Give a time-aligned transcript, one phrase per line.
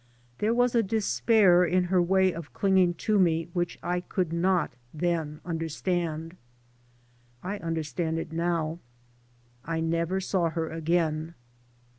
[0.39, 4.73] There was a despair in her way of clinging to me which I could not
[4.91, 6.35] then understand.
[7.43, 8.79] I understand it now.
[9.63, 11.35] I never saw her again.